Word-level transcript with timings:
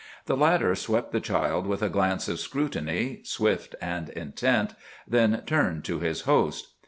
The 0.25 0.35
latter 0.35 0.73
swept 0.73 1.11
the 1.11 1.19
child 1.21 1.67
with 1.67 1.83
a 1.83 1.87
glance 1.87 2.27
of 2.27 2.39
scrutiny, 2.39 3.19
swift 3.23 3.75
and 3.79 4.09
intent, 4.09 4.73
then 5.07 5.43
turned 5.45 5.85
to 5.85 5.99
his 5.99 6.21
host. 6.21 6.69